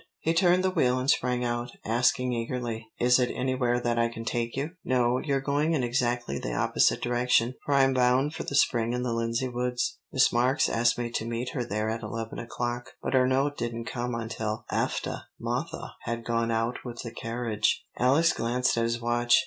[0.19, 4.25] He turned the wheel and sprang out, asking eagerly, "Is it anywhere that I can
[4.25, 8.55] take you?" "No, you're going in exactly the opposite direction, for I'm bound for the
[8.55, 9.99] spring in the Lindsey woods.
[10.11, 13.85] Miss Marks asked me to meet her there at eleven o'clock, but her note didn't
[13.85, 19.39] come until aftah mothah had gone out with the carriage." Alex glanced at his watch.